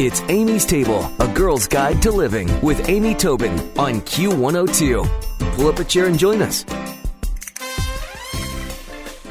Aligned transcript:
It's 0.00 0.22
Amy's 0.22 0.66
Table, 0.66 1.08
a 1.20 1.28
girl's 1.28 1.68
guide 1.68 2.02
to 2.02 2.10
living 2.10 2.50
with 2.62 2.88
Amy 2.88 3.14
Tobin 3.14 3.52
on 3.78 4.00
Q102. 4.00 5.54
Pull 5.54 5.68
up 5.68 5.78
a 5.78 5.84
chair 5.84 6.06
and 6.06 6.18
join 6.18 6.42
us. 6.42 6.64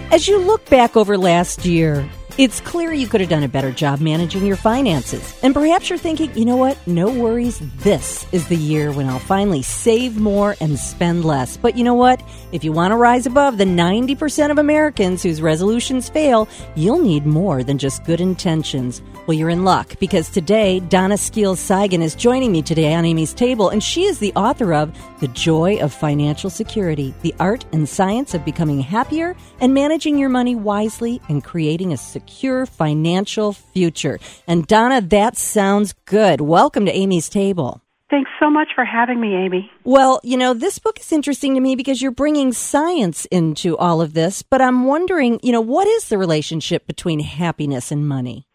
As 0.10 0.26
you 0.26 0.38
look 0.38 0.66
back 0.70 0.96
over 0.96 1.18
last 1.18 1.66
year, 1.66 2.10
it's 2.38 2.62
clear 2.62 2.92
you 2.92 3.08
could 3.08 3.22
have 3.22 3.30
done 3.30 3.44
a 3.44 3.48
better 3.48 3.72
job 3.72 4.00
managing 4.00 4.46
your 4.46 4.56
finances. 4.56 5.40
And 5.44 5.54
perhaps 5.54 5.90
you're 5.90 6.00
thinking, 6.00 6.36
you 6.36 6.46
know 6.46 6.58
what? 6.58 6.78
No 6.88 7.08
worries. 7.12 7.60
This 7.78 8.26
is 8.32 8.48
the 8.48 8.56
year 8.56 8.92
when 8.92 9.08
I'll 9.08 9.20
finally 9.20 9.62
save 9.62 10.18
more 10.18 10.56
and 10.60 10.80
spend 10.80 11.26
less. 11.26 11.58
But 11.58 11.78
you 11.78 11.84
know 11.84 11.94
what? 11.94 12.24
If 12.52 12.64
you 12.64 12.72
want 12.72 12.92
to 12.92 12.98
rise 12.98 13.28
above 13.28 13.58
the 13.58 13.66
90% 13.66 14.50
of 14.50 14.58
Americans 14.58 15.22
whose 15.22 15.42
resolutions 15.42 16.10
fail, 16.10 16.50
you'll 16.76 17.00
need 17.00 17.26
more 17.26 17.64
than 17.64 17.78
just 17.78 18.04
good 18.04 18.20
intentions. 18.20 19.02
Well, 19.28 19.38
you're 19.38 19.50
in 19.50 19.64
luck 19.64 19.98
because 20.00 20.30
today, 20.30 20.80
Donna 20.82 21.18
Skeels 21.18 21.60
Cygan 21.60 22.02
is 22.02 22.16
joining 22.16 22.52
me 22.52 22.62
today 22.62 22.94
on 22.94 23.06
Amy's 23.06 23.34
Table, 23.34 23.70
and 23.70 23.82
she 23.82 24.04
is 24.04 24.20
the 24.20 24.34
author 24.34 24.74
of 24.74 24.92
The 25.20 25.30
Joy 25.30 25.78
of 25.78 25.94
Financial 25.94 26.50
Security 26.50 27.14
The 27.22 27.34
Art 27.40 27.64
and 27.72 27.88
Science 27.88 28.34
of 28.34 28.44
Becoming 28.44 28.82
Happier 28.82 29.36
and 29.62 29.74
Managing 29.74 30.18
Your 30.18 30.30
Money 30.30 30.56
Wisely 30.56 31.22
and 31.30 31.44
Creating 31.44 31.94
a 31.94 31.98
Secure 32.24 32.66
Financial 32.66 33.52
Future. 33.52 34.18
And 34.48 34.66
Donna, 34.66 35.02
that 35.02 35.36
sounds 35.36 35.94
good. 36.06 36.40
Welcome 36.40 36.86
to 36.86 36.92
Amy's 36.92 37.28
Table. 37.28 37.82
Thanks 38.10 38.32
so 38.42 38.50
much 38.50 38.70
for 38.76 38.86
having 38.86 39.20
me, 39.20 39.36
Amy. 39.36 39.70
Well, 39.84 40.22
you 40.24 40.38
know, 40.38 40.54
this 40.54 40.80
book 40.80 41.00
is 41.00 41.12
interesting 41.12 41.56
to 41.56 41.60
me 41.60 41.76
because 41.76 42.02
you're 42.02 42.12
bringing 42.12 42.54
science 42.54 43.26
into 43.26 43.76
all 43.78 44.02
of 44.02 44.14
this, 44.14 44.42
but 44.42 44.62
I'm 44.62 44.86
wondering, 44.86 45.40
you 45.44 45.52
know, 45.52 45.60
what 45.60 45.88
is 45.88 46.08
the 46.08 46.18
relationship 46.18 46.88
between 46.88 47.20
happiness 47.20 47.92
and 47.92 48.08
money? 48.08 48.48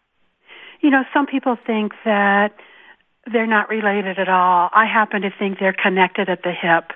You 0.81 0.89
know, 0.89 1.03
some 1.13 1.27
people 1.27 1.55
think 1.67 1.91
that 2.05 2.55
they're 3.31 3.47
not 3.47 3.69
related 3.69 4.17
at 4.17 4.29
all. 4.29 4.69
I 4.73 4.85
happen 4.85 5.21
to 5.21 5.29
think 5.37 5.59
they're 5.59 5.73
connected 5.73 6.29
at 6.29 6.43
the 6.43 6.51
hip. 6.51 6.91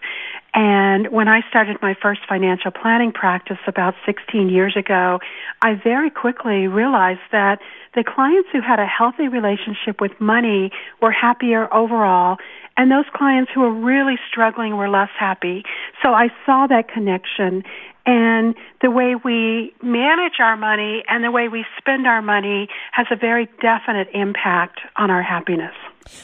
And 0.53 1.07
when 1.07 1.27
I 1.27 1.41
started 1.49 1.77
my 1.81 1.95
first 1.99 2.21
financial 2.29 2.71
planning 2.71 3.11
practice 3.11 3.57
about 3.65 3.95
16 4.05 4.49
years 4.49 4.75
ago, 4.77 5.19
I 5.61 5.73
very 5.73 6.11
quickly 6.11 6.67
realized 6.67 7.21
that 7.31 7.59
the 7.95 8.03
clients 8.03 8.49
who 8.51 8.61
had 8.61 8.79
a 8.79 8.85
healthy 8.85 9.27
relationship 9.27 9.99
with 9.99 10.11
money 10.19 10.71
were 11.01 11.11
happier 11.11 11.73
overall, 11.73 12.37
and 12.77 12.91
those 12.91 13.05
clients 13.13 13.51
who 13.53 13.61
were 13.61 13.73
really 13.73 14.15
struggling 14.29 14.77
were 14.77 14.89
less 14.89 15.09
happy. 15.19 15.63
So 16.03 16.13
I 16.13 16.29
saw 16.45 16.67
that 16.67 16.87
connection, 16.87 17.63
and 18.05 18.55
the 18.81 18.91
way 18.91 19.15
we 19.15 19.73
manage 19.81 20.39
our 20.39 20.57
money 20.57 21.03
and 21.07 21.23
the 21.23 21.31
way 21.31 21.47
we 21.47 21.65
spend 21.79 22.05
our 22.05 22.21
money 22.21 22.67
has 22.91 23.07
a 23.11 23.15
very 23.15 23.47
definite 23.61 24.09
impact 24.13 24.81
on 24.97 25.09
our 25.09 25.23
happiness. 25.23 25.73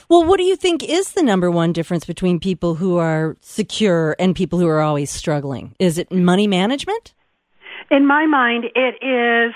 Well, 0.09 0.23
what 0.23 0.37
do 0.37 0.43
you 0.43 0.55
think 0.55 0.83
is 0.83 1.13
the 1.13 1.23
number 1.23 1.49
one 1.51 1.73
difference 1.73 2.05
between 2.05 2.39
people 2.39 2.75
who 2.75 2.97
are 2.97 3.37
secure 3.41 4.15
and 4.19 4.35
people 4.35 4.59
who 4.59 4.67
are 4.67 4.81
always 4.81 5.09
struggling? 5.09 5.75
Is 5.79 5.97
it 5.97 6.11
money 6.11 6.47
management? 6.47 7.13
In 7.91 8.05
my 8.05 8.25
mind, 8.25 8.65
it 8.75 8.95
is 9.03 9.53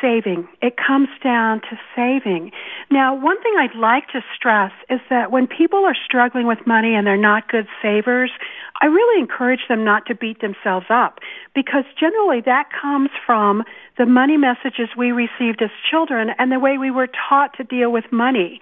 saving. 0.00 0.48
It 0.60 0.74
comes 0.76 1.08
down 1.22 1.60
to 1.62 1.78
saving. 1.94 2.50
Now, 2.90 3.14
one 3.14 3.40
thing 3.42 3.52
I'd 3.58 3.78
like 3.78 4.08
to 4.08 4.20
stress 4.34 4.72
is 4.90 5.00
that 5.10 5.30
when 5.30 5.46
people 5.46 5.84
are 5.84 5.96
struggling 6.04 6.46
with 6.46 6.66
money 6.66 6.94
and 6.94 7.06
they're 7.06 7.16
not 7.16 7.48
good 7.48 7.66
savers, 7.82 8.30
I 8.80 8.86
really 8.86 9.20
encourage 9.20 9.60
them 9.68 9.84
not 9.84 10.06
to 10.06 10.14
beat 10.14 10.40
themselves 10.40 10.86
up 10.88 11.18
because 11.54 11.84
generally 11.98 12.40
that 12.42 12.68
comes 12.80 13.10
from 13.26 13.64
the 13.98 14.06
money 14.06 14.36
messages 14.36 14.88
we 14.96 15.10
received 15.10 15.62
as 15.62 15.70
children 15.90 16.30
and 16.38 16.52
the 16.52 16.60
way 16.60 16.78
we 16.78 16.90
were 16.90 17.08
taught 17.28 17.56
to 17.56 17.64
deal 17.64 17.90
with 17.90 18.04
money. 18.12 18.60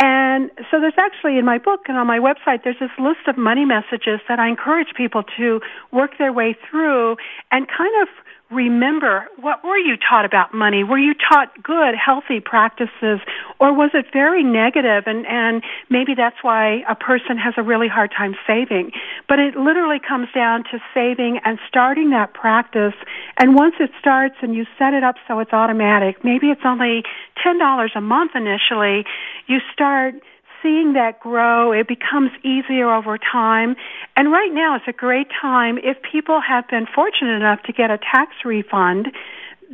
And 0.00 0.50
so 0.70 0.80
there's 0.80 0.94
actually 0.96 1.38
in 1.38 1.44
my 1.44 1.58
book 1.58 1.82
and 1.88 1.96
on 1.96 2.06
my 2.06 2.18
website, 2.18 2.62
there's 2.62 2.78
this 2.78 2.90
list 2.98 3.26
of 3.26 3.36
money 3.36 3.64
messages 3.64 4.20
that 4.28 4.38
I 4.38 4.48
encourage 4.48 4.94
people 4.96 5.24
to 5.36 5.60
work 5.90 6.18
their 6.18 6.32
way 6.32 6.56
through 6.70 7.16
and 7.50 7.66
kind 7.66 8.02
of 8.02 8.08
remember 8.50 9.26
what 9.40 9.62
were 9.62 9.76
you 9.76 9.96
taught 9.96 10.24
about 10.24 10.54
money? 10.54 10.82
Were 10.82 10.98
you 10.98 11.14
taught 11.14 11.62
good, 11.62 11.94
healthy 11.94 12.40
practices 12.40 13.20
or 13.60 13.74
was 13.74 13.90
it 13.92 14.06
very 14.12 14.42
negative 14.42 15.04
and, 15.06 15.26
and 15.26 15.62
maybe 15.90 16.14
that's 16.14 16.36
why 16.42 16.82
a 16.88 16.94
person 16.94 17.36
has 17.36 17.54
a 17.56 17.62
really 17.62 17.88
hard 17.88 18.10
time 18.16 18.34
saving. 18.46 18.92
But 19.28 19.38
it 19.38 19.56
literally 19.56 19.98
comes 20.00 20.28
down 20.34 20.64
to 20.72 20.78
saving 20.94 21.40
and 21.44 21.58
starting 21.68 22.10
that 22.10 22.32
practice 22.32 22.94
and 23.36 23.54
once 23.54 23.74
it 23.80 23.90
starts 24.00 24.36
and 24.40 24.54
you 24.54 24.64
set 24.78 24.94
it 24.94 25.04
up 25.04 25.16
so 25.26 25.40
it's 25.40 25.52
automatic, 25.52 26.24
maybe 26.24 26.48
it's 26.48 26.64
only 26.64 27.02
$10 27.44 27.88
a 27.94 28.00
month 28.00 28.32
initially, 28.34 29.04
you 29.46 29.58
start 29.72 30.14
seeing 30.62 30.94
that 30.94 31.20
grow, 31.20 31.72
it 31.72 31.88
becomes 31.88 32.30
easier 32.42 32.90
over 32.90 33.18
time. 33.18 33.76
And 34.16 34.30
right 34.30 34.52
now 34.52 34.76
is 34.76 34.82
a 34.86 34.92
great 34.92 35.28
time 35.40 35.78
if 35.78 35.96
people 36.10 36.40
have 36.40 36.68
been 36.68 36.86
fortunate 36.94 37.36
enough 37.36 37.62
to 37.64 37.72
get 37.72 37.90
a 37.90 37.98
tax 37.98 38.32
refund 38.44 39.08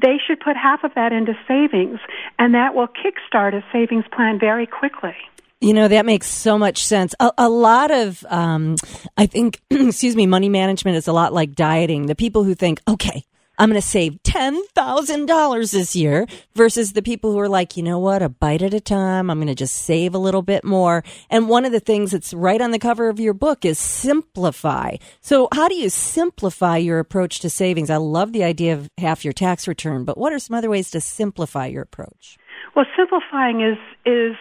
they 0.00 0.16
should 0.26 0.40
put 0.40 0.56
half 0.56 0.84
of 0.84 0.92
that 0.94 1.12
into 1.12 1.34
savings, 1.46 2.00
and 2.38 2.54
that 2.54 2.74
will 2.74 2.88
kickstart 2.88 3.54
a 3.54 3.64
savings 3.72 4.04
plan 4.12 4.38
very 4.38 4.66
quickly. 4.66 5.14
You 5.60 5.72
know, 5.72 5.88
that 5.88 6.04
makes 6.04 6.26
so 6.26 6.58
much 6.58 6.84
sense. 6.84 7.14
A, 7.20 7.32
a 7.38 7.48
lot 7.48 7.90
of, 7.90 8.24
um, 8.28 8.76
I 9.16 9.26
think, 9.26 9.62
excuse 9.70 10.16
me, 10.16 10.26
money 10.26 10.48
management 10.48 10.96
is 10.96 11.08
a 11.08 11.12
lot 11.12 11.32
like 11.32 11.54
dieting. 11.54 12.06
The 12.06 12.14
people 12.14 12.44
who 12.44 12.54
think, 12.54 12.80
okay, 12.88 13.24
I'm 13.58 13.70
going 13.70 13.80
to 13.80 13.86
save 13.86 14.22
$10,000 14.24 15.72
this 15.72 15.94
year 15.94 16.26
versus 16.54 16.92
the 16.92 17.02
people 17.02 17.32
who 17.32 17.38
are 17.38 17.48
like, 17.48 17.76
you 17.76 17.82
know 17.82 17.98
what, 17.98 18.22
a 18.22 18.28
bite 18.28 18.62
at 18.62 18.74
a 18.74 18.80
time. 18.80 19.30
I'm 19.30 19.38
going 19.38 19.46
to 19.48 19.54
just 19.54 19.76
save 19.76 20.14
a 20.14 20.18
little 20.18 20.42
bit 20.42 20.64
more. 20.64 21.04
And 21.30 21.48
one 21.48 21.64
of 21.64 21.72
the 21.72 21.80
things 21.80 22.10
that's 22.10 22.34
right 22.34 22.60
on 22.60 22.72
the 22.72 22.78
cover 22.78 23.08
of 23.08 23.20
your 23.20 23.34
book 23.34 23.64
is 23.64 23.78
simplify. 23.78 24.96
So 25.20 25.48
how 25.52 25.68
do 25.68 25.76
you 25.76 25.88
simplify 25.88 26.78
your 26.78 26.98
approach 26.98 27.40
to 27.40 27.50
savings? 27.50 27.90
I 27.90 27.96
love 27.96 28.32
the 28.32 28.44
idea 28.44 28.74
of 28.74 28.90
half 28.98 29.24
your 29.24 29.32
tax 29.32 29.68
return, 29.68 30.04
but 30.04 30.18
what 30.18 30.32
are 30.32 30.38
some 30.38 30.56
other 30.56 30.70
ways 30.70 30.90
to 30.90 31.00
simplify 31.00 31.66
your 31.66 31.82
approach? 31.82 32.38
Well, 32.74 32.86
simplifying 32.96 33.60
is, 33.60 33.78
is 34.04 34.36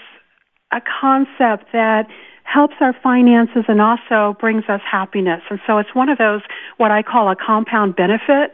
a 0.72 0.82
concept 1.02 1.72
that 1.72 2.08
helps 2.54 2.76
our 2.82 2.94
finances 3.02 3.66
and 3.68 3.82
also 3.82 4.38
brings 4.40 4.64
us 4.70 4.82
happiness. 4.90 5.42
And 5.50 5.60
so 5.66 5.80
it's 5.80 5.96
one 5.96 6.10
of 6.10 6.20
those, 6.20 6.42
what 6.78 6.92
I 6.92 7.02
call 7.02 7.32
a 7.32 7.36
compound 7.36 7.96
benefit. 7.96 8.52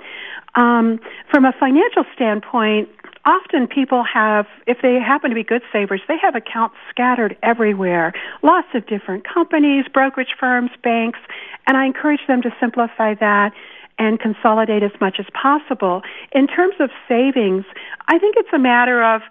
Um, 0.55 0.99
from 1.29 1.43
a 1.43 1.51
financial 1.59 2.05
standpoint, 2.15 2.87
often 3.25 3.67
people 3.67 4.03
have, 4.05 4.45
if 4.67 4.77
they 4.81 4.99
happen 4.99 5.31
to 5.31 5.35
be 5.35 5.43
good 5.43 5.63
savers, 5.73 6.01
they 6.07 6.17
have 6.21 6.33
accounts 6.35 6.77
scattered 6.89 7.35
everywhere. 7.43 8.13
Lots 8.41 8.69
of 8.73 8.87
different 8.87 9.25
companies, 9.27 9.83
brokerage 9.93 10.33
firms, 10.39 10.71
banks, 10.81 11.19
and 11.67 11.75
I 11.75 11.85
encourage 11.85 12.21
them 12.25 12.41
to 12.43 12.51
simplify 12.59 13.15
that 13.15 13.51
and 13.97 14.17
consolidate 14.17 14.81
as 14.81 14.95
much 15.01 15.17
as 15.19 15.25
possible. 15.33 16.03
In 16.31 16.47
terms 16.47 16.75
of 16.79 16.89
savings, 17.09 17.65
I 18.07 18.17
think 18.17 18.35
it's 18.37 18.53
a 18.53 18.59
matter 18.59 19.03
of, 19.03 19.21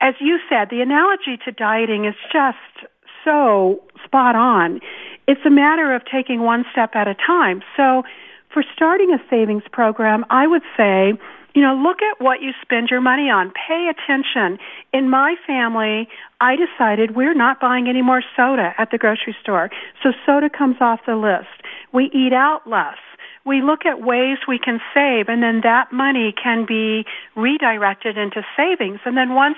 as 0.00 0.14
you 0.20 0.40
said, 0.48 0.70
the 0.70 0.80
analogy 0.80 1.38
to 1.44 1.52
dieting 1.52 2.04
is 2.04 2.16
just 2.32 2.88
so 3.28 3.80
spot 4.04 4.34
on. 4.34 4.80
It's 5.26 5.40
a 5.44 5.50
matter 5.50 5.94
of 5.94 6.02
taking 6.10 6.40
one 6.40 6.64
step 6.72 6.90
at 6.94 7.06
a 7.06 7.14
time. 7.14 7.62
So 7.76 8.02
for 8.52 8.64
starting 8.74 9.12
a 9.12 9.18
savings 9.28 9.64
program, 9.70 10.24
I 10.30 10.46
would 10.46 10.62
say, 10.76 11.12
you 11.54 11.62
know, 11.62 11.74
look 11.74 11.98
at 12.00 12.22
what 12.24 12.40
you 12.40 12.52
spend 12.62 12.88
your 12.90 13.00
money 13.00 13.28
on. 13.28 13.52
Pay 13.68 13.90
attention. 13.90 14.58
In 14.92 15.10
my 15.10 15.34
family, 15.46 16.08
I 16.40 16.56
decided 16.56 17.16
we're 17.16 17.34
not 17.34 17.60
buying 17.60 17.88
any 17.88 18.02
more 18.02 18.22
soda 18.36 18.72
at 18.78 18.90
the 18.90 18.98
grocery 18.98 19.36
store. 19.42 19.70
So 20.02 20.12
soda 20.24 20.48
comes 20.48 20.76
off 20.80 21.00
the 21.06 21.16
list. 21.16 21.66
We 21.92 22.10
eat 22.14 22.32
out 22.32 22.62
less. 22.66 22.96
We 23.44 23.62
look 23.62 23.86
at 23.86 24.00
ways 24.00 24.38
we 24.46 24.58
can 24.58 24.80
save 24.94 25.28
and 25.28 25.42
then 25.42 25.60
that 25.62 25.92
money 25.92 26.32
can 26.32 26.66
be 26.66 27.04
redirected 27.34 28.18
into 28.18 28.42
savings. 28.56 29.00
And 29.04 29.16
then 29.16 29.34
once 29.34 29.56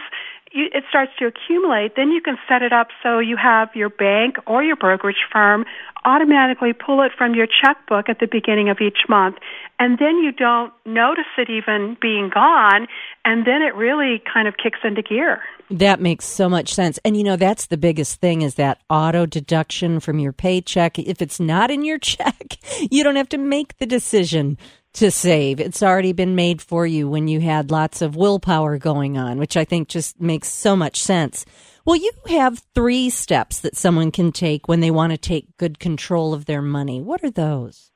it 0.52 0.84
starts 0.88 1.12
to 1.18 1.26
accumulate, 1.26 1.94
then 1.94 2.10
you 2.10 2.20
can 2.20 2.36
set 2.48 2.62
it 2.62 2.72
up 2.72 2.88
so 3.02 3.20
you 3.20 3.36
have 3.36 3.68
your 3.74 3.88
bank 3.88 4.36
or 4.46 4.62
your 4.62 4.76
brokerage 4.76 5.24
firm 5.32 5.64
automatically 6.04 6.72
pull 6.72 7.02
it 7.02 7.12
from 7.16 7.34
your 7.34 7.46
checkbook 7.46 8.08
at 8.08 8.18
the 8.20 8.26
beginning 8.26 8.68
of 8.68 8.80
each 8.80 9.08
month. 9.08 9.36
And 9.80 9.98
then 9.98 10.18
you 10.18 10.30
don't 10.30 10.72
notice 10.84 11.24
it 11.38 11.48
even 11.48 11.96
being 12.02 12.30
gone. 12.32 12.86
And 13.24 13.46
then 13.46 13.62
it 13.62 13.74
really 13.74 14.22
kind 14.32 14.46
of 14.46 14.58
kicks 14.62 14.78
into 14.84 15.00
gear. 15.00 15.40
That 15.70 16.00
makes 16.00 16.26
so 16.26 16.50
much 16.50 16.74
sense. 16.74 16.98
And 17.02 17.16
you 17.16 17.24
know, 17.24 17.36
that's 17.36 17.66
the 17.66 17.78
biggest 17.78 18.20
thing 18.20 18.42
is 18.42 18.56
that 18.56 18.82
auto 18.90 19.24
deduction 19.24 19.98
from 19.98 20.18
your 20.18 20.34
paycheck. 20.34 20.98
If 20.98 21.22
it's 21.22 21.40
not 21.40 21.70
in 21.70 21.82
your 21.82 21.98
check, 22.12 22.58
you 22.90 23.02
don't 23.02 23.16
have 23.16 23.30
to 23.30 23.38
make 23.38 23.78
the 23.78 23.86
decision 23.86 24.58
to 24.92 25.10
save. 25.10 25.60
It's 25.60 25.82
already 25.82 26.12
been 26.12 26.34
made 26.34 26.60
for 26.60 26.86
you 26.86 27.08
when 27.08 27.26
you 27.26 27.40
had 27.40 27.70
lots 27.70 28.02
of 28.02 28.16
willpower 28.16 28.76
going 28.76 29.16
on, 29.16 29.38
which 29.38 29.56
I 29.56 29.64
think 29.64 29.88
just 29.88 30.20
makes 30.20 30.48
so 30.48 30.76
much 30.76 31.00
sense. 31.00 31.46
Well, 31.86 31.96
you 31.96 32.12
have 32.26 32.62
three 32.74 33.08
steps 33.08 33.60
that 33.60 33.76
someone 33.76 34.10
can 34.10 34.30
take 34.30 34.68
when 34.68 34.80
they 34.80 34.90
want 34.90 35.12
to 35.12 35.16
take 35.16 35.56
good 35.56 35.78
control 35.78 36.34
of 36.34 36.44
their 36.44 36.60
money. 36.60 37.00
What 37.00 37.24
are 37.24 37.30
those? 37.30 37.89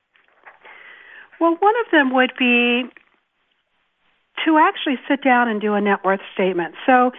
Well, 1.41 1.57
one 1.59 1.75
of 1.85 1.91
them 1.91 2.15
would 2.15 2.33
be 2.39 2.85
to 4.45 4.59
actually 4.59 4.99
sit 5.09 5.23
down 5.23 5.49
and 5.49 5.61
do 5.61 5.75
a 5.75 5.81
net 5.81 6.05
worth 6.05 6.21
statement. 6.35 6.75
So 6.87 7.13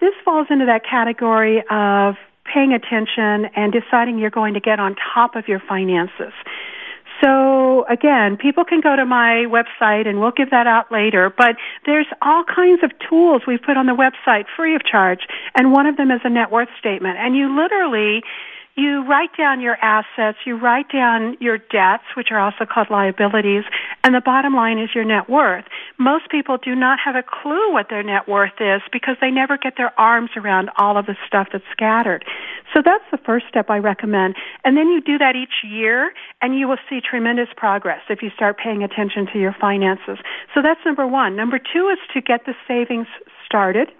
this 0.00 0.12
falls 0.24 0.46
into 0.50 0.66
that 0.66 0.82
category 0.88 1.62
of 1.70 2.14
paying 2.44 2.72
attention 2.72 3.50
and 3.56 3.72
deciding 3.72 4.18
you're 4.18 4.30
going 4.30 4.54
to 4.54 4.60
get 4.60 4.80
on 4.80 4.96
top 5.14 5.36
of 5.36 5.48
your 5.48 5.60
finances. 5.60 6.32
So 7.22 7.86
again, 7.88 8.36
people 8.36 8.64
can 8.64 8.80
go 8.80 8.96
to 8.96 9.06
my 9.06 9.46
website 9.48 10.06
and 10.06 10.20
we'll 10.20 10.32
give 10.32 10.50
that 10.50 10.66
out 10.66 10.90
later, 10.90 11.32
but 11.36 11.56
there's 11.86 12.08
all 12.20 12.44
kinds 12.44 12.82
of 12.82 12.90
tools 13.08 13.42
we've 13.46 13.62
put 13.62 13.76
on 13.76 13.86
the 13.86 13.94
website 13.94 14.44
free 14.56 14.74
of 14.74 14.84
charge 14.84 15.20
and 15.54 15.72
one 15.72 15.86
of 15.86 15.96
them 15.96 16.10
is 16.10 16.20
a 16.24 16.30
net 16.30 16.50
worth 16.50 16.68
statement 16.78 17.16
and 17.18 17.36
you 17.36 17.54
literally 17.54 18.22
you 18.76 19.06
write 19.06 19.30
down 19.38 19.60
your 19.60 19.76
assets, 19.80 20.38
you 20.44 20.58
write 20.58 20.90
down 20.92 21.36
your 21.40 21.58
debts, 21.58 22.04
which 22.16 22.28
are 22.32 22.40
also 22.40 22.66
called 22.66 22.90
liabilities, 22.90 23.62
and 24.02 24.14
the 24.14 24.20
bottom 24.20 24.54
line 24.54 24.78
is 24.80 24.90
your 24.94 25.04
net 25.04 25.30
worth. 25.30 25.64
Most 25.96 26.28
people 26.28 26.58
do 26.58 26.74
not 26.74 26.98
have 27.04 27.14
a 27.14 27.22
clue 27.22 27.72
what 27.72 27.86
their 27.88 28.02
net 28.02 28.26
worth 28.26 28.58
is 28.60 28.82
because 28.92 29.16
they 29.20 29.30
never 29.30 29.56
get 29.56 29.74
their 29.76 29.98
arms 29.98 30.30
around 30.36 30.70
all 30.76 30.98
of 30.98 31.06
the 31.06 31.14
stuff 31.26 31.48
that's 31.52 31.64
scattered. 31.70 32.24
So 32.74 32.82
that's 32.84 33.04
the 33.12 33.18
first 33.18 33.46
step 33.48 33.70
I 33.70 33.78
recommend. 33.78 34.34
And 34.64 34.76
then 34.76 34.88
you 34.88 35.00
do 35.00 35.18
that 35.18 35.36
each 35.36 35.62
year 35.62 36.12
and 36.42 36.58
you 36.58 36.66
will 36.66 36.82
see 36.90 37.00
tremendous 37.00 37.48
progress 37.56 38.00
if 38.10 38.22
you 38.22 38.30
start 38.34 38.58
paying 38.58 38.82
attention 38.82 39.28
to 39.32 39.38
your 39.38 39.54
finances. 39.60 40.18
So 40.52 40.62
that's 40.62 40.80
number 40.84 41.06
one. 41.06 41.36
Number 41.36 41.58
two 41.58 41.88
is 41.88 41.98
to 42.12 42.20
get 42.20 42.44
the 42.44 42.54
savings 42.66 43.06
started. 43.46 43.92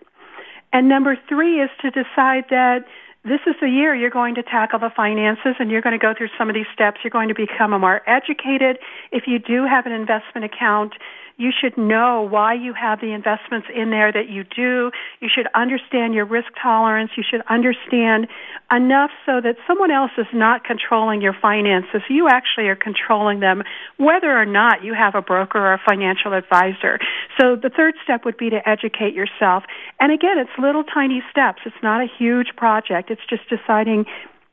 And 0.72 0.88
number 0.88 1.16
three 1.28 1.62
is 1.62 1.70
to 1.82 1.90
decide 1.90 2.46
that 2.50 2.84
this 3.24 3.40
is 3.46 3.54
the 3.60 3.68
year 3.68 3.94
you're 3.94 4.10
going 4.10 4.34
to 4.34 4.42
tackle 4.42 4.78
the 4.78 4.90
finances 4.94 5.56
and 5.58 5.70
you're 5.70 5.80
going 5.80 5.98
to 5.98 6.02
go 6.02 6.12
through 6.16 6.28
some 6.36 6.50
of 6.50 6.54
these 6.54 6.68
steps. 6.74 7.00
You're 7.02 7.10
going 7.10 7.28
to 7.28 7.34
become 7.34 7.72
a 7.72 7.78
more 7.78 8.02
educated. 8.08 8.78
If 9.12 9.24
you 9.26 9.38
do 9.38 9.64
have 9.64 9.86
an 9.86 9.92
investment 9.92 10.44
account, 10.44 10.92
you 11.36 11.50
should 11.50 11.76
know 11.76 12.26
why 12.30 12.54
you 12.54 12.72
have 12.74 13.00
the 13.00 13.12
investments 13.12 13.66
in 13.74 13.90
there 13.90 14.12
that 14.12 14.28
you 14.28 14.44
do. 14.44 14.92
You 15.20 15.28
should 15.34 15.48
understand 15.54 16.14
your 16.14 16.26
risk 16.26 16.48
tolerance. 16.62 17.10
You 17.16 17.24
should 17.28 17.42
understand 17.50 18.28
enough 18.70 19.10
so 19.26 19.40
that 19.42 19.56
someone 19.66 19.90
else 19.90 20.12
is 20.16 20.26
not 20.32 20.62
controlling 20.64 21.20
your 21.20 21.34
finances. 21.34 22.02
You 22.08 22.28
actually 22.28 22.68
are 22.68 22.76
controlling 22.76 23.40
them 23.40 23.62
whether 23.96 24.30
or 24.30 24.46
not 24.46 24.84
you 24.84 24.94
have 24.94 25.16
a 25.16 25.22
broker 25.22 25.58
or 25.58 25.74
a 25.74 25.80
financial 25.84 26.34
advisor. 26.34 27.00
So 27.40 27.56
the 27.56 27.70
third 27.70 27.94
step 28.04 28.24
would 28.24 28.36
be 28.36 28.50
to 28.50 28.68
educate 28.68 29.14
yourself. 29.14 29.64
And 29.98 30.12
again, 30.12 30.38
it's 30.38 30.50
little 30.56 30.84
tiny 30.84 31.22
steps. 31.30 31.62
It's 31.66 31.82
not 31.82 32.00
a 32.00 32.06
huge 32.06 32.54
project. 32.56 33.10
It's 33.10 33.26
just 33.28 33.42
deciding 33.48 34.06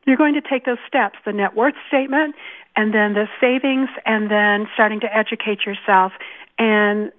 you're 0.07 0.18
going 0.18 0.34
to 0.34 0.42
take 0.42 0.66
those 0.66 0.81
steps, 0.88 1.19
the 1.25 1.31
net 1.31 1.56
worth 1.56 1.75
statement, 1.88 2.34
and 2.75 2.94
then 2.94 3.13
the 3.13 3.27
savings, 3.39 3.89
and 4.06 4.31
then 4.31 4.68
starting 4.74 5.00
to 5.01 5.16
educate 5.16 5.60
yourself 5.66 6.13
and 6.57 7.12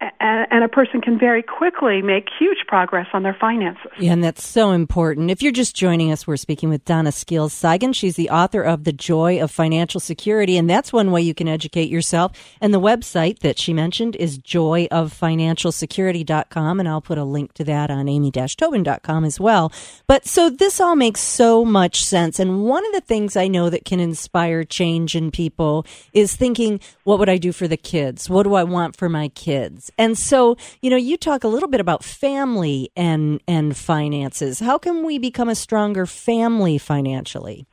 and 0.00 0.62
a 0.62 0.68
person 0.68 1.00
can 1.00 1.18
very 1.18 1.42
quickly 1.42 2.02
make 2.02 2.28
huge 2.38 2.58
progress 2.68 3.08
on 3.12 3.24
their 3.24 3.36
finances. 3.38 3.90
Yeah, 3.98 4.12
and 4.12 4.22
that's 4.22 4.46
so 4.46 4.70
important. 4.70 5.28
If 5.30 5.42
you're 5.42 5.50
just 5.50 5.74
joining 5.74 6.12
us, 6.12 6.24
we're 6.24 6.36
speaking 6.36 6.68
with 6.68 6.84
Donna 6.84 7.10
Skeels 7.10 7.52
Cygan. 7.52 7.92
She's 7.92 8.14
the 8.14 8.30
author 8.30 8.62
of 8.62 8.84
The 8.84 8.92
Joy 8.92 9.42
of 9.42 9.50
Financial 9.50 9.98
Security, 9.98 10.56
and 10.56 10.70
that's 10.70 10.92
one 10.92 11.10
way 11.10 11.22
you 11.22 11.34
can 11.34 11.48
educate 11.48 11.90
yourself. 11.90 12.30
And 12.60 12.72
the 12.72 12.80
website 12.80 13.40
that 13.40 13.58
she 13.58 13.72
mentioned 13.72 14.14
is 14.16 14.38
joyoffinancialsecurity.com, 14.38 16.78
and 16.78 16.88
I'll 16.88 17.00
put 17.00 17.18
a 17.18 17.24
link 17.24 17.54
to 17.54 17.64
that 17.64 17.90
on 17.90 18.08
amy-tobin.com 18.08 19.24
as 19.24 19.40
well. 19.40 19.72
But 20.06 20.26
so 20.26 20.48
this 20.48 20.80
all 20.80 20.94
makes 20.94 21.20
so 21.20 21.64
much 21.64 22.04
sense. 22.04 22.38
And 22.38 22.62
one 22.62 22.86
of 22.86 22.92
the 22.92 23.00
things 23.00 23.36
I 23.36 23.48
know 23.48 23.68
that 23.68 23.84
can 23.84 23.98
inspire 23.98 24.62
change 24.62 25.16
in 25.16 25.32
people 25.32 25.84
is 26.12 26.36
thinking, 26.36 26.78
what 27.02 27.18
would 27.18 27.28
I 27.28 27.38
do 27.38 27.50
for 27.50 27.66
the 27.66 27.76
kids? 27.76 28.30
What 28.30 28.44
do 28.44 28.54
I 28.54 28.62
want 28.62 28.96
for 28.96 29.08
my 29.08 29.26
kids? 29.28 29.87
And 29.96 30.18
so, 30.18 30.56
you 30.82 30.90
know, 30.90 30.96
you 30.96 31.16
talk 31.16 31.44
a 31.44 31.48
little 31.48 31.68
bit 31.68 31.80
about 31.80 32.04
family 32.04 32.90
and 32.96 33.40
and 33.46 33.76
finances. 33.76 34.60
How 34.60 34.78
can 34.78 35.04
we 35.04 35.18
become 35.18 35.48
a 35.48 35.54
stronger 35.54 36.06
family 36.06 36.78
financially? 36.78 37.66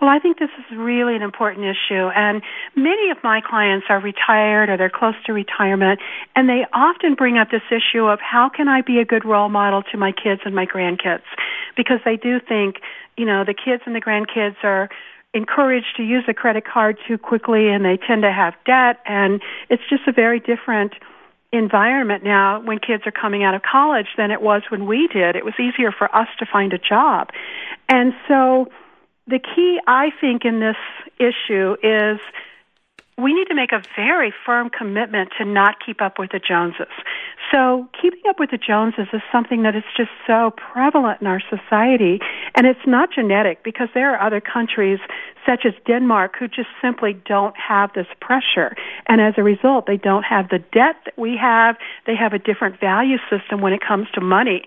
Well, 0.00 0.10
I 0.10 0.20
think 0.20 0.38
this 0.38 0.50
is 0.56 0.78
really 0.78 1.16
an 1.16 1.22
important 1.22 1.66
issue, 1.66 2.08
and 2.14 2.40
many 2.76 3.10
of 3.10 3.16
my 3.24 3.40
clients 3.40 3.86
are 3.88 3.98
retired 3.98 4.68
or 4.68 4.76
they're 4.76 4.90
close 4.90 5.16
to 5.26 5.32
retirement, 5.32 5.98
and 6.36 6.48
they 6.48 6.66
often 6.72 7.14
bring 7.16 7.36
up 7.36 7.50
this 7.50 7.66
issue 7.68 8.04
of 8.04 8.20
how 8.20 8.48
can 8.48 8.68
I 8.68 8.82
be 8.82 9.00
a 9.00 9.04
good 9.04 9.24
role 9.24 9.48
model 9.48 9.82
to 9.90 9.98
my 9.98 10.12
kids 10.12 10.42
and 10.44 10.54
my 10.54 10.66
grandkids? 10.66 11.26
Because 11.76 11.98
they 12.04 12.16
do 12.16 12.38
think, 12.38 12.76
you 13.16 13.24
know, 13.24 13.44
the 13.44 13.54
kids 13.54 13.82
and 13.86 13.94
the 13.96 14.00
grandkids 14.00 14.62
are 14.62 14.88
encouraged 15.34 15.96
to 15.96 16.04
use 16.04 16.24
a 16.28 16.34
credit 16.34 16.64
card 16.64 16.96
too 17.06 17.18
quickly 17.18 17.68
and 17.68 17.84
they 17.84 17.96
tend 17.96 18.22
to 18.22 18.32
have 18.32 18.54
debt, 18.66 19.00
and 19.04 19.42
it's 19.68 19.82
just 19.90 20.06
a 20.06 20.12
very 20.12 20.38
different 20.38 20.92
environment 21.52 22.24
now 22.24 22.60
when 22.60 22.78
kids 22.78 23.04
are 23.06 23.12
coming 23.12 23.42
out 23.42 23.54
of 23.54 23.62
college 23.62 24.08
than 24.16 24.30
it 24.30 24.42
was 24.42 24.62
when 24.70 24.86
we 24.86 25.08
did. 25.08 25.36
It 25.36 25.44
was 25.44 25.54
easier 25.58 25.92
for 25.92 26.14
us 26.14 26.28
to 26.38 26.46
find 26.46 26.72
a 26.72 26.78
job. 26.78 27.30
And 27.88 28.12
so 28.26 28.66
the 29.26 29.38
key, 29.38 29.78
I 29.86 30.10
think, 30.20 30.44
in 30.44 30.60
this 30.60 30.76
issue 31.18 31.76
is 31.82 32.18
we 33.18 33.34
need 33.34 33.48
to 33.48 33.54
make 33.54 33.72
a 33.72 33.82
very 33.96 34.32
firm 34.46 34.70
commitment 34.70 35.30
to 35.38 35.44
not 35.44 35.84
keep 35.84 36.00
up 36.00 36.18
with 36.18 36.30
the 36.30 36.38
Joneses. 36.38 36.86
So 37.50 37.88
keeping 38.00 38.22
up 38.28 38.38
with 38.38 38.50
the 38.50 38.58
Joneses 38.58 39.08
is 39.12 39.22
something 39.32 39.62
that 39.62 39.74
is 39.74 39.82
just 39.96 40.10
so 40.26 40.52
prevalent 40.52 41.20
in 41.20 41.26
our 41.26 41.42
society. 41.50 42.20
And 42.54 42.66
it's 42.66 42.86
not 42.86 43.08
genetic 43.12 43.64
because 43.64 43.88
there 43.92 44.14
are 44.14 44.24
other 44.24 44.40
countries 44.40 45.00
such 45.44 45.64
as 45.64 45.72
Denmark 45.84 46.36
who 46.38 46.46
just 46.46 46.68
simply 46.80 47.14
don't 47.26 47.56
have 47.56 47.92
this 47.94 48.06
pressure. 48.20 48.76
And 49.08 49.20
as 49.20 49.34
a 49.36 49.42
result, 49.42 49.86
they 49.86 49.96
don't 49.96 50.24
have 50.24 50.50
the 50.50 50.58
debt 50.58 50.96
that 51.04 51.18
we 51.18 51.36
have. 51.36 51.76
They 52.06 52.14
have 52.14 52.34
a 52.34 52.38
different 52.38 52.78
value 52.78 53.18
system 53.28 53.60
when 53.60 53.72
it 53.72 53.80
comes 53.80 54.06
to 54.14 54.20
money. 54.20 54.62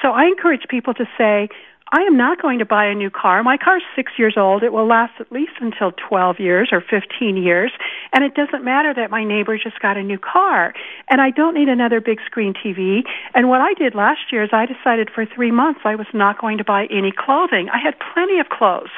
So 0.00 0.12
I 0.12 0.26
encourage 0.26 0.68
people 0.68 0.94
to 0.94 1.06
say, 1.18 1.48
I 1.92 2.02
am 2.02 2.16
not 2.16 2.42
going 2.42 2.58
to 2.58 2.66
buy 2.66 2.86
a 2.86 2.94
new 2.94 3.10
car. 3.10 3.44
My 3.44 3.56
car's 3.56 3.82
six 3.94 4.12
years 4.18 4.34
old. 4.36 4.64
It 4.64 4.72
will 4.72 4.88
last 4.88 5.12
at 5.20 5.30
least 5.30 5.52
until 5.60 5.92
12 5.92 6.40
years 6.40 6.70
or 6.72 6.80
15 6.80 7.36
years. 7.36 7.70
And 8.12 8.24
it 8.24 8.34
doesn't 8.34 8.64
matter 8.64 8.92
that 8.94 9.10
my 9.10 9.22
neighbor 9.22 9.56
just 9.56 9.78
got 9.80 9.96
a 9.96 10.02
new 10.02 10.18
car. 10.18 10.74
And 11.08 11.20
I 11.20 11.30
don't 11.30 11.54
need 11.54 11.68
another 11.68 12.00
big 12.00 12.18
screen 12.26 12.54
TV. 12.54 13.02
And 13.34 13.48
what 13.48 13.60
I 13.60 13.72
did 13.74 13.94
last 13.94 14.32
year 14.32 14.42
is 14.42 14.50
I 14.52 14.66
decided 14.66 15.10
for 15.14 15.24
three 15.24 15.52
months 15.52 15.80
I 15.84 15.94
was 15.94 16.08
not 16.12 16.40
going 16.40 16.58
to 16.58 16.64
buy 16.64 16.86
any 16.90 17.12
clothing. 17.16 17.68
I 17.72 17.78
had 17.78 17.94
plenty 18.12 18.40
of 18.40 18.48
clothes. 18.48 18.90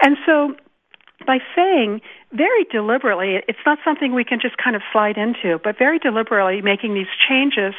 And 0.00 0.16
so 0.24 0.54
by 1.26 1.38
saying 1.54 2.00
very 2.32 2.64
deliberately, 2.70 3.42
it's 3.48 3.58
not 3.66 3.78
something 3.84 4.14
we 4.14 4.24
can 4.24 4.40
just 4.40 4.56
kind 4.56 4.76
of 4.76 4.82
slide 4.92 5.18
into, 5.18 5.58
but 5.62 5.76
very 5.78 5.98
deliberately 5.98 6.62
making 6.62 6.94
these 6.94 7.10
changes 7.28 7.74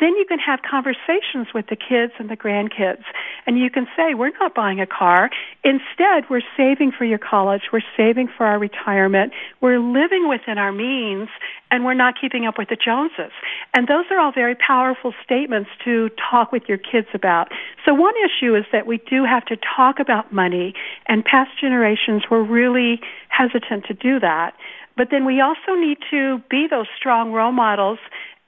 then 0.00 0.16
you 0.16 0.24
can 0.26 0.38
have 0.38 0.60
conversations 0.68 1.48
with 1.54 1.66
the 1.68 1.76
kids 1.76 2.12
and 2.18 2.28
the 2.28 2.36
grandkids. 2.36 3.04
And 3.46 3.58
you 3.58 3.70
can 3.70 3.86
say, 3.96 4.14
we're 4.14 4.32
not 4.40 4.54
buying 4.54 4.80
a 4.80 4.86
car. 4.86 5.30
Instead, 5.62 6.28
we're 6.28 6.42
saving 6.56 6.92
for 6.96 7.04
your 7.04 7.18
college. 7.18 7.62
We're 7.72 7.88
saving 7.96 8.28
for 8.36 8.46
our 8.46 8.58
retirement. 8.58 9.32
We're 9.60 9.78
living 9.78 10.28
within 10.28 10.58
our 10.58 10.72
means 10.72 11.28
and 11.70 11.84
we're 11.84 11.94
not 11.94 12.14
keeping 12.20 12.46
up 12.46 12.58
with 12.58 12.68
the 12.68 12.76
Joneses. 12.76 13.32
And 13.74 13.88
those 13.88 14.04
are 14.10 14.18
all 14.18 14.32
very 14.32 14.54
powerful 14.54 15.12
statements 15.24 15.70
to 15.84 16.10
talk 16.30 16.52
with 16.52 16.64
your 16.68 16.78
kids 16.78 17.08
about. 17.14 17.48
So 17.84 17.94
one 17.94 18.14
issue 18.24 18.54
is 18.54 18.64
that 18.72 18.86
we 18.86 18.98
do 18.98 19.24
have 19.24 19.44
to 19.46 19.56
talk 19.76 19.98
about 19.98 20.32
money 20.32 20.74
and 21.06 21.24
past 21.24 21.50
generations 21.60 22.24
were 22.30 22.42
really 22.42 23.00
hesitant 23.28 23.86
to 23.86 23.94
do 23.94 24.20
that. 24.20 24.54
But 24.96 25.08
then 25.10 25.24
we 25.24 25.40
also 25.40 25.74
need 25.76 25.98
to 26.10 26.40
be 26.48 26.66
those 26.70 26.86
strong 26.96 27.32
role 27.32 27.52
models 27.52 27.98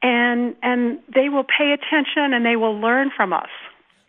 and 0.03 0.55
and 0.63 0.99
they 1.15 1.29
will 1.29 1.45
pay 1.45 1.73
attention 1.73 2.33
and 2.33 2.45
they 2.45 2.57
will 2.57 2.79
learn 2.79 3.11
from 3.17 3.33
us. 3.33 3.49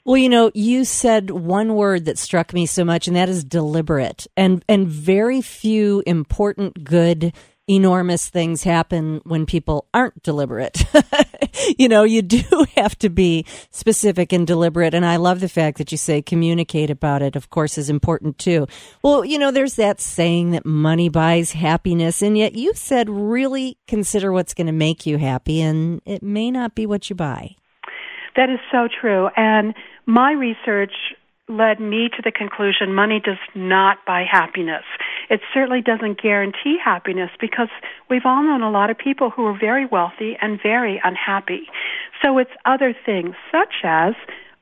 Well, 0.05 0.17
you 0.17 0.29
know, 0.29 0.51
you 0.53 0.85
said 0.85 1.31
one 1.31 1.75
word 1.75 2.05
that 2.05 2.17
struck 2.17 2.53
me 2.53 2.65
so 2.65 2.85
much, 2.85 3.07
and 3.07 3.17
that 3.17 3.27
is 3.27 3.43
deliberate. 3.43 4.25
And 4.37 4.63
and 4.69 4.87
very 4.87 5.41
few 5.41 6.01
important, 6.05 6.83
good 6.83 7.33
enormous 7.67 8.29
things 8.29 8.63
happen 8.63 9.21
when 9.25 9.45
people 9.45 9.87
aren't 9.93 10.23
deliberate. 10.23 10.83
you 11.79 11.87
know, 11.87 12.03
you 12.03 12.21
do 12.21 12.41
have 12.77 12.97
to 12.99 13.09
be 13.09 13.45
specific 13.71 14.33
and 14.33 14.45
deliberate. 14.45 14.93
And 14.93 15.05
I 15.05 15.17
love 15.17 15.39
the 15.39 15.49
fact 15.49 15.77
that 15.77 15.91
you 15.91 15.97
say 15.97 16.21
communicate 16.21 16.89
about 16.89 17.21
it, 17.21 17.35
of 17.35 17.49
course, 17.49 17.77
is 17.77 17.89
important 17.89 18.37
too. 18.37 18.67
Well, 19.03 19.23
you 19.23 19.37
know, 19.37 19.51
there's 19.51 19.75
that 19.75 20.01
saying 20.01 20.51
that 20.51 20.65
money 20.65 21.09
buys 21.09 21.51
happiness. 21.51 22.21
And 22.21 22.37
yet 22.37 22.55
you 22.55 22.73
said 22.73 23.09
really 23.09 23.77
consider 23.87 24.31
what's 24.31 24.53
going 24.53 24.67
to 24.67 24.73
make 24.73 25.05
you 25.05 25.17
happy. 25.17 25.61
And 25.61 26.01
it 26.05 26.23
may 26.23 26.51
not 26.51 26.75
be 26.75 26.85
what 26.85 27.09
you 27.09 27.15
buy. 27.15 27.55
That 28.35 28.49
is 28.49 28.59
so 28.71 28.87
true. 29.01 29.29
And 29.35 29.73
my 30.05 30.31
research 30.31 30.93
led 31.49 31.79
me 31.79 32.09
to 32.15 32.21
the 32.23 32.31
conclusion 32.31 32.93
money 32.93 33.21
does 33.23 33.37
not 33.55 33.97
buy 34.05 34.25
happiness. 34.29 34.83
It 35.29 35.41
certainly 35.53 35.81
doesn't 35.81 36.21
guarantee 36.21 36.77
happiness 36.83 37.31
because 37.39 37.69
we've 38.09 38.25
all 38.25 38.43
known 38.43 38.61
a 38.61 38.71
lot 38.71 38.89
of 38.89 38.97
people 38.97 39.29
who 39.29 39.45
are 39.45 39.57
very 39.57 39.85
wealthy 39.85 40.37
and 40.41 40.59
very 40.61 41.01
unhappy. 41.03 41.67
So 42.21 42.37
it's 42.37 42.51
other 42.65 42.95
things 43.05 43.35
such 43.51 43.83
as 43.83 44.13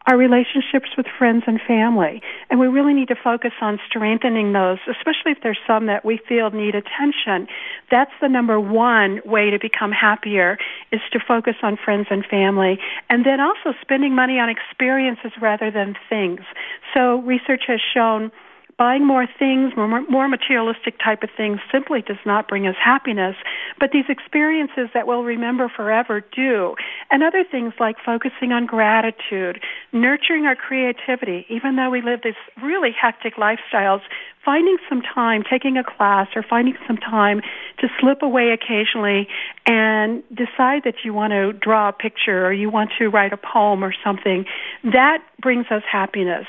our 0.07 0.17
relationships 0.17 0.89
with 0.97 1.07
friends 1.17 1.43
and 1.47 1.59
family. 1.67 2.21
And 2.49 2.59
we 2.59 2.67
really 2.67 2.93
need 2.93 3.07
to 3.07 3.15
focus 3.15 3.53
on 3.59 3.79
strengthening 3.87 4.53
those, 4.53 4.77
especially 4.87 5.31
if 5.31 5.39
there's 5.41 5.57
some 5.65 5.87
that 5.87 6.05
we 6.05 6.19
feel 6.29 6.51
need 6.51 6.75
attention. 6.75 7.47
That's 7.89 8.11
the 8.21 8.29
number 8.29 8.59
one 8.59 9.21
way 9.25 9.49
to 9.49 9.57
become 9.57 9.91
happier 9.91 10.57
is 10.91 11.01
to 11.11 11.19
focus 11.19 11.55
on 11.63 11.77
friends 11.83 12.07
and 12.11 12.23
family. 12.23 12.77
And 13.09 13.25
then 13.25 13.39
also 13.39 13.73
spending 13.81 14.13
money 14.13 14.39
on 14.39 14.47
experiences 14.47 15.31
rather 15.41 15.71
than 15.71 15.95
things. 16.07 16.41
So 16.93 17.21
research 17.21 17.63
has 17.67 17.79
shown 17.93 18.31
buying 18.77 19.07
more 19.07 19.25
things, 19.39 19.71
more, 19.77 20.01
more 20.09 20.27
materialistic 20.27 20.99
type 20.99 21.23
of 21.23 21.29
things 21.35 21.59
simply 21.71 22.01
does 22.01 22.17
not 22.25 22.47
bring 22.47 22.67
us 22.67 22.75
happiness. 22.83 23.35
But 23.79 23.91
these 23.91 24.05
experiences 24.09 24.89
that 24.93 25.07
we'll 25.07 25.23
remember 25.23 25.69
forever 25.73 26.21
do. 26.35 26.75
And 27.09 27.23
other 27.23 27.45
things 27.49 27.73
like 27.79 27.95
focusing 28.05 28.51
on 28.51 28.65
gratitude, 28.65 29.61
nurturing 29.93 30.45
our 30.45 30.55
creativity, 30.55 31.45
even 31.49 31.77
though 31.77 31.89
we 31.89 32.01
live 32.01 32.21
these 32.23 32.33
really 32.61 32.91
hectic 32.91 33.35
lifestyles, 33.35 34.01
finding 34.43 34.77
some 34.89 35.01
time, 35.01 35.43
taking 35.49 35.77
a 35.77 35.83
class 35.83 36.27
or 36.35 36.43
finding 36.43 36.75
some 36.85 36.97
time 36.97 37.41
to 37.79 37.87
slip 37.99 38.21
away 38.21 38.51
occasionally 38.51 39.27
and 39.65 40.21
decide 40.29 40.83
that 40.83 40.95
you 41.03 41.13
want 41.13 41.31
to 41.31 41.53
draw 41.53 41.89
a 41.89 41.93
picture 41.93 42.45
or 42.45 42.51
you 42.53 42.69
want 42.69 42.91
to 42.99 43.07
write 43.07 43.31
a 43.31 43.37
poem 43.37 43.83
or 43.83 43.93
something, 44.03 44.45
that 44.83 45.23
brings 45.41 45.65
us 45.71 45.81
happiness 45.89 46.45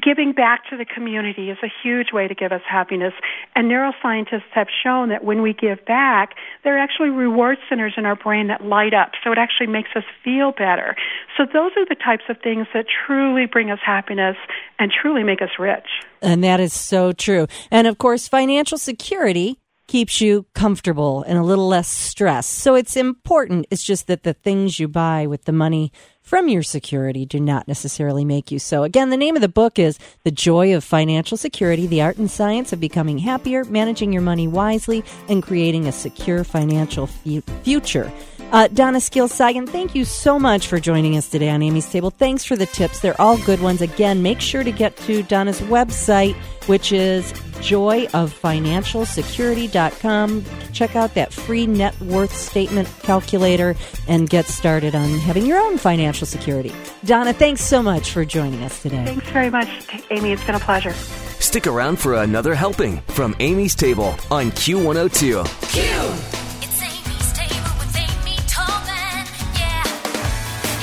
giving 0.00 0.32
back 0.32 0.68
to 0.70 0.76
the 0.76 0.84
community 0.84 1.50
is 1.50 1.58
a 1.62 1.68
huge 1.82 2.12
way 2.12 2.28
to 2.28 2.34
give 2.34 2.52
us 2.52 2.62
happiness. 2.68 3.12
And 3.54 3.70
neuroscientists 3.70 4.50
have 4.52 4.68
shown 4.82 5.08
that 5.10 5.24
when 5.24 5.42
we 5.42 5.52
give 5.52 5.84
back, 5.84 6.34
there 6.64 6.76
are 6.76 6.78
actually 6.78 7.10
reward 7.10 7.58
centers 7.68 7.94
in 7.96 8.06
our 8.06 8.16
brain 8.16 8.48
that 8.48 8.64
light 8.64 8.94
up. 8.94 9.12
So 9.24 9.32
it 9.32 9.38
actually 9.38 9.68
makes 9.68 9.90
us 9.96 10.04
feel 10.24 10.52
better. 10.52 10.96
So 11.36 11.44
those 11.44 11.72
are 11.76 11.86
the 11.86 11.96
types 11.96 12.24
of 12.28 12.36
things 12.42 12.66
that 12.74 12.86
truly 13.06 13.46
bring 13.46 13.70
us 13.70 13.80
happiness 13.84 14.36
and 14.78 14.92
truly 14.92 15.22
make 15.22 15.42
us 15.42 15.50
rich. 15.58 15.86
And 16.22 16.42
that 16.44 16.60
is 16.60 16.72
so 16.72 17.12
true. 17.12 17.46
And 17.70 17.86
of 17.86 17.98
course, 17.98 18.28
financial 18.28 18.78
security 18.78 19.58
keeps 19.88 20.20
you 20.20 20.46
comfortable 20.54 21.24
and 21.26 21.38
a 21.38 21.42
little 21.42 21.66
less 21.66 21.88
stressed. 21.88 22.50
So 22.50 22.74
it's 22.74 22.96
important. 22.96 23.66
It's 23.70 23.82
just 23.82 24.06
that 24.06 24.22
the 24.22 24.34
things 24.34 24.78
you 24.78 24.86
buy 24.86 25.26
with 25.26 25.44
the 25.44 25.52
money 25.52 25.92
from 26.28 26.46
your 26.46 26.62
security 26.62 27.24
do 27.24 27.40
not 27.40 27.66
necessarily 27.66 28.22
make 28.22 28.52
you 28.52 28.58
so. 28.58 28.82
Again, 28.82 29.08
the 29.08 29.16
name 29.16 29.34
of 29.34 29.40
the 29.40 29.48
book 29.48 29.78
is 29.78 29.98
The 30.24 30.30
Joy 30.30 30.76
of 30.76 30.84
Financial 30.84 31.38
Security 31.38 31.86
The 31.86 32.02
Art 32.02 32.18
and 32.18 32.30
Science 32.30 32.70
of 32.70 32.78
Becoming 32.78 33.16
Happier, 33.16 33.64
Managing 33.64 34.12
Your 34.12 34.20
Money 34.20 34.46
Wisely, 34.46 35.02
and 35.30 35.42
Creating 35.42 35.86
a 35.86 35.92
Secure 35.92 36.44
Financial 36.44 37.06
Future. 37.06 38.12
Uh, 38.50 38.66
Donna 38.68 38.98
Skeels 38.98 39.30
Cygan, 39.32 39.68
thank 39.68 39.94
you 39.94 40.06
so 40.06 40.38
much 40.38 40.68
for 40.68 40.80
joining 40.80 41.18
us 41.18 41.28
today 41.28 41.50
on 41.50 41.62
Amy's 41.62 41.90
Table. 41.90 42.10
Thanks 42.10 42.44
for 42.44 42.56
the 42.56 42.64
tips. 42.64 43.00
They're 43.00 43.20
all 43.20 43.36
good 43.38 43.60
ones. 43.60 43.82
Again, 43.82 44.22
make 44.22 44.40
sure 44.40 44.64
to 44.64 44.72
get 44.72 44.96
to 44.98 45.22
Donna's 45.22 45.60
website, 45.62 46.34
which 46.66 46.90
is 46.90 47.30
joyoffinancialsecurity.com. 47.60 50.44
Check 50.72 50.96
out 50.96 51.12
that 51.14 51.32
free 51.32 51.66
net 51.66 52.00
worth 52.00 52.34
statement 52.34 52.88
calculator 53.02 53.74
and 54.06 54.30
get 54.30 54.46
started 54.46 54.94
on 54.94 55.10
having 55.18 55.44
your 55.44 55.58
own 55.58 55.76
financial 55.76 56.26
security. 56.26 56.72
Donna, 57.04 57.34
thanks 57.34 57.60
so 57.60 57.82
much 57.82 58.12
for 58.12 58.24
joining 58.24 58.62
us 58.62 58.80
today. 58.80 59.04
Thanks 59.04 59.28
very 59.28 59.50
much, 59.50 59.68
Amy. 60.10 60.32
It's 60.32 60.44
been 60.44 60.54
a 60.54 60.60
pleasure. 60.60 60.94
Stick 61.38 61.66
around 61.66 61.98
for 61.98 62.14
another 62.14 62.54
helping 62.54 63.02
from 63.08 63.36
Amy's 63.40 63.74
Table 63.74 64.16
on 64.30 64.50
Q102. 64.52 65.44
Q! 65.72 66.37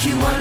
Q102. 0.06 0.35